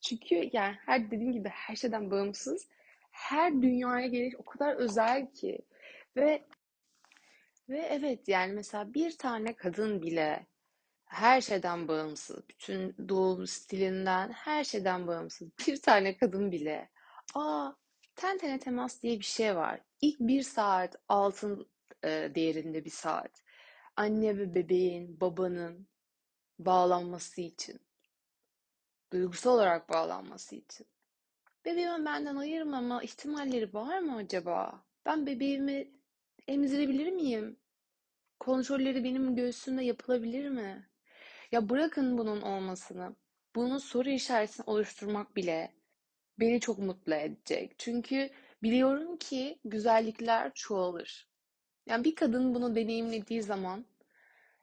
Çünkü 0.00 0.50
yani 0.52 0.76
her 0.86 1.10
dediğim 1.10 1.32
gibi 1.32 1.48
her 1.48 1.76
şeyden 1.76 2.10
bağımsız. 2.10 2.68
Her 3.10 3.62
dünyaya 3.62 4.06
geliş 4.06 4.34
o 4.38 4.44
kadar 4.44 4.74
özel 4.74 5.32
ki. 5.32 5.58
Ve 6.16 6.44
ve 7.68 7.78
evet 7.78 8.28
yani 8.28 8.52
mesela 8.52 8.94
bir 8.94 9.18
tane 9.18 9.56
kadın 9.56 10.02
bile 10.02 10.46
her 11.04 11.40
şeyden 11.40 11.88
bağımsız, 11.88 12.48
bütün 12.48 13.08
doğum 13.08 13.46
stilinden 13.46 14.32
her 14.32 14.64
şeyden 14.64 15.06
bağımsız 15.06 15.48
bir 15.66 15.82
tane 15.82 16.16
kadın 16.16 16.52
bile 16.52 16.90
aa 17.34 17.72
ten 18.16 18.38
tene 18.38 18.58
temas 18.58 19.02
diye 19.02 19.18
bir 19.18 19.24
şey 19.24 19.56
var. 19.56 19.80
İlk 20.00 20.20
bir 20.20 20.42
saat 20.42 20.96
altın 21.08 21.68
e, 22.04 22.08
değerinde 22.34 22.84
bir 22.84 22.90
saat. 22.90 23.42
Anne 23.96 24.38
ve 24.38 24.54
bebeğin, 24.54 25.20
babanın 25.20 25.88
bağlanması 26.58 27.40
için. 27.40 27.80
Duygusal 29.12 29.54
olarak 29.54 29.88
bağlanması 29.88 30.56
için. 30.56 30.86
Bebeğimi 31.64 32.04
benden 32.04 32.36
ayırmama 32.36 33.02
ihtimalleri 33.02 33.74
var 33.74 33.98
mı 33.98 34.16
acaba? 34.16 34.84
Ben 35.06 35.26
bebeğimi 35.26 35.90
emzirebilir 36.48 37.12
miyim? 37.12 37.56
Kontrolleri 38.40 39.04
benim 39.04 39.36
göğsümde 39.36 39.84
yapılabilir 39.84 40.48
mi? 40.48 40.88
Ya 41.52 41.68
bırakın 41.68 42.18
bunun 42.18 42.40
olmasını. 42.40 43.16
Bunun 43.54 43.78
soru 43.78 44.08
işaretini 44.08 44.64
oluşturmak 44.66 45.36
bile 45.36 45.72
beni 46.40 46.60
çok 46.60 46.78
mutlu 46.78 47.14
edecek. 47.14 47.74
Çünkü 47.78 48.30
biliyorum 48.62 49.16
ki 49.16 49.58
güzellikler 49.64 50.54
çoğalır. 50.54 51.28
Yani 51.86 52.04
bir 52.04 52.14
kadın 52.14 52.54
bunu 52.54 52.74
deneyimlediği 52.74 53.42
zaman 53.42 53.84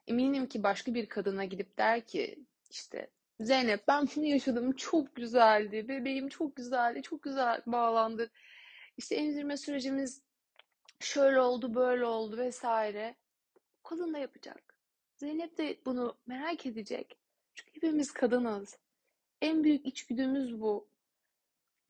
eminim 0.06 0.46
ki 0.48 0.62
başka 0.62 0.94
bir 0.94 1.06
kadına 1.08 1.44
gidip 1.44 1.78
der 1.78 2.06
ki 2.06 2.46
işte 2.70 3.10
Zeynep 3.40 3.88
ben 3.88 4.08
bunu 4.16 4.24
yaşadım 4.24 4.72
çok 4.72 5.16
güzeldi. 5.16 5.88
Bebeğim 5.88 6.28
çok 6.28 6.56
güzeldi. 6.56 7.02
Çok 7.02 7.22
güzel 7.22 7.62
bağlandı. 7.66 8.30
İşte 8.96 9.14
emzirme 9.14 9.56
sürecimiz 9.56 10.22
şöyle 11.00 11.40
oldu 11.40 11.74
böyle 11.74 12.04
oldu 12.04 12.36
vesaire. 12.36 13.16
Kadın 13.82 14.14
da 14.14 14.18
yapacak. 14.18 14.76
Zeynep 15.16 15.58
de 15.58 15.78
bunu 15.86 16.16
merak 16.26 16.66
edecek. 16.66 17.18
Çünkü 17.54 17.74
hepimiz 17.74 18.12
kadınız. 18.12 18.78
En 19.42 19.64
büyük 19.64 19.86
içgüdümüz 19.86 20.60
bu. 20.60 20.88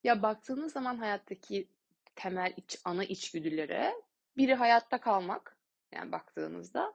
Ya 0.04 0.22
baktığınız 0.22 0.72
zaman 0.72 0.96
hayattaki 0.96 1.68
temel 2.16 2.52
iç, 2.56 2.78
ana 2.84 3.04
içgüdülere 3.04 3.94
biri 4.36 4.54
hayatta 4.54 5.00
kalmak. 5.00 5.56
Yani 5.92 6.12
baktığınızda 6.12 6.94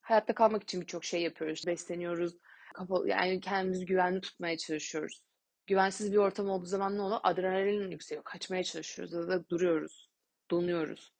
hayatta 0.00 0.34
kalmak 0.34 0.62
için 0.62 0.80
birçok 0.80 1.04
şey 1.04 1.22
yapıyoruz. 1.22 1.66
Besleniyoruz. 1.66 2.36
Kapalı, 2.74 3.08
yani 3.08 3.40
kendimizi 3.40 3.86
güvenli 3.86 4.20
tutmaya 4.20 4.56
çalışıyoruz. 4.56 5.22
Güvensiz 5.66 6.12
bir 6.12 6.16
ortam 6.16 6.50
olduğu 6.50 6.66
zaman 6.66 6.96
ne 6.96 7.02
olur? 7.02 7.18
Adrenalin 7.22 7.90
yükseliyor. 7.90 8.24
Kaçmaya 8.24 8.64
çalışıyoruz 8.64 9.14
ya 9.14 9.28
da 9.28 9.48
duruyoruz. 9.48 10.10
Donuyoruz. 10.50 11.12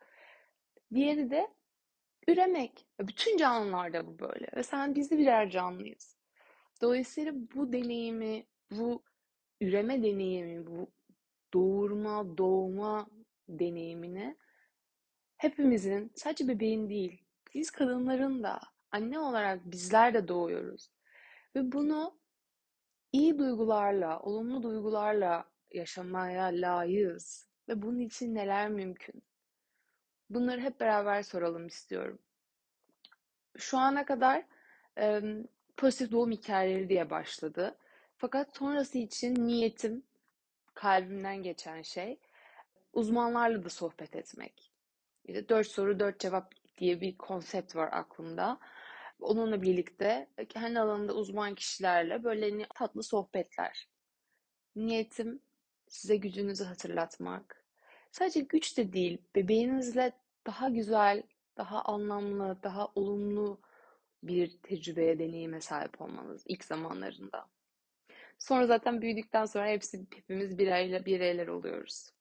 Diğeri 0.94 1.30
de 1.30 1.48
üremek. 2.28 2.86
Bütün 3.00 3.36
canlılarda 3.36 4.06
bu 4.06 4.18
böyle. 4.18 4.46
Ve 4.56 4.62
sen 4.62 4.94
biz 4.94 5.10
de 5.10 5.18
birer 5.18 5.50
canlıyız. 5.50 6.16
Dolayısıyla 6.82 7.32
bu 7.34 7.72
deneyimi, 7.72 8.46
bu 8.70 9.02
üreme 9.60 10.02
deneyimi, 10.02 10.66
bu 10.66 10.90
doğurma, 11.54 12.38
doğma 12.38 13.06
deneyimini 13.48 14.36
hepimizin, 15.36 16.12
sadece 16.14 16.48
bebeğin 16.48 16.88
değil, 16.88 17.24
biz 17.54 17.70
kadınların 17.70 18.42
da 18.42 18.60
anne 18.90 19.18
olarak 19.18 19.64
bizler 19.64 20.14
de 20.14 20.28
doğuyoruz. 20.28 20.90
Ve 21.58 21.72
bunu 21.72 22.18
iyi 23.12 23.38
duygularla, 23.38 24.20
olumlu 24.20 24.62
duygularla 24.62 25.44
yaşamaya 25.70 26.44
layığız. 26.44 27.48
Ve 27.68 27.82
bunun 27.82 28.00
için 28.00 28.34
neler 28.34 28.68
mümkün? 28.68 29.22
Bunları 30.30 30.60
hep 30.60 30.80
beraber 30.80 31.22
soralım 31.22 31.66
istiyorum. 31.66 32.18
Şu 33.56 33.78
ana 33.78 34.04
kadar 34.04 34.46
e, 34.98 35.22
pozitif 35.76 36.10
doğum 36.12 36.30
hikayeleri 36.30 36.88
diye 36.88 37.10
başladı. 37.10 37.78
Fakat 38.16 38.56
sonrası 38.56 38.98
için 38.98 39.46
niyetim, 39.46 40.02
kalbimden 40.74 41.42
geçen 41.42 41.82
şey 41.82 42.20
uzmanlarla 42.92 43.64
da 43.64 43.68
sohbet 43.68 44.16
etmek. 44.16 44.72
İşte 45.24 45.48
dört 45.48 45.66
soru, 45.66 46.00
dört 46.00 46.20
cevap 46.20 46.54
diye 46.78 47.00
bir 47.00 47.18
konsept 47.18 47.76
var 47.76 47.88
aklımda. 47.92 48.58
Onunla 49.20 49.62
birlikte 49.62 50.28
kendi 50.48 50.80
alanında 50.80 51.14
uzman 51.14 51.54
kişilerle 51.54 52.24
böyle 52.24 52.66
tatlı 52.74 53.02
sohbetler. 53.02 53.88
Niyetim 54.76 55.42
size 55.88 56.16
gücünüzü 56.16 56.64
hatırlatmak. 56.64 57.64
Sadece 58.12 58.40
güç 58.40 58.78
de 58.78 58.92
değil, 58.92 59.18
bebeğinizle 59.34 60.12
daha 60.46 60.68
güzel, 60.68 61.22
daha 61.56 61.82
anlamlı, 61.82 62.62
daha 62.62 62.86
olumlu 62.94 63.60
bir 64.22 64.58
tecrübeye, 64.62 65.18
deneyime 65.18 65.60
sahip 65.60 66.00
olmanız 66.00 66.42
ilk 66.46 66.64
zamanlarında. 66.64 67.48
Sonra 68.38 68.66
zaten 68.66 69.02
büyüdükten 69.02 69.44
sonra 69.44 69.68
hepsi 69.68 70.06
hepimiz 70.14 70.58
bireyler, 70.58 71.06
bireyler 71.06 71.46
oluyoruz. 71.48 72.17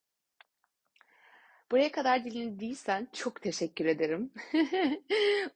Buraya 1.71 1.91
kadar 1.91 2.25
dinlediysen 2.25 3.07
çok 3.13 3.41
teşekkür 3.41 3.85
ederim. 3.85 4.31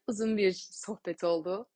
Uzun 0.07 0.37
bir 0.37 0.51
sohbet 0.71 1.23
oldu. 1.23 1.69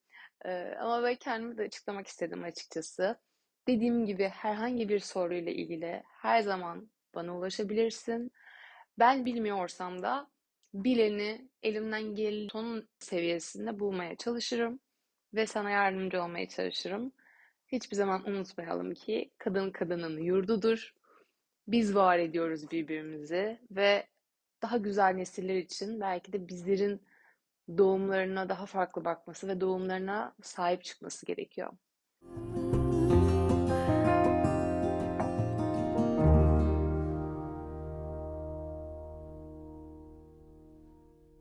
Ee, 0.45 0.75
ama 0.79 1.03
ben 1.03 1.15
kendimi 1.15 1.57
de 1.57 1.61
açıklamak 1.61 2.07
istedim 2.07 2.43
açıkçası. 2.43 3.19
Dediğim 3.67 4.05
gibi 4.05 4.23
herhangi 4.27 4.89
bir 4.89 4.99
soruyla 4.99 5.51
ilgili 5.51 6.03
her 6.05 6.41
zaman 6.41 6.89
bana 7.15 7.37
ulaşabilirsin. 7.37 8.31
Ben 8.99 9.25
bilmiyorsam 9.25 10.01
da 10.03 10.27
bileni 10.73 11.49
elimden 11.63 12.15
gelen 12.15 12.47
son 12.47 12.87
seviyesinde 12.99 13.79
bulmaya 13.79 14.15
çalışırım 14.15 14.79
ve 15.33 15.47
sana 15.47 15.69
yardımcı 15.69 16.23
olmaya 16.23 16.49
çalışırım. 16.49 17.11
Hiçbir 17.67 17.95
zaman 17.95 18.29
unutmayalım 18.29 18.93
ki 18.93 19.31
kadın 19.37 19.71
kadının 19.71 20.17
yurdudur. 20.17 20.93
Biz 21.67 21.95
var 21.95 22.19
ediyoruz 22.19 22.71
birbirimizi 22.71 23.59
ve 23.71 24.07
daha 24.65 24.77
güzel 24.77 25.13
nesiller 25.13 25.55
için 25.55 26.01
belki 26.01 26.33
de 26.33 26.47
bizlerin 26.47 27.01
doğumlarına 27.77 28.49
daha 28.49 28.65
farklı 28.65 29.05
bakması 29.05 29.47
ve 29.47 29.61
doğumlarına 29.61 30.35
sahip 30.41 30.83
çıkması 30.83 31.25
gerekiyor. 31.25 31.71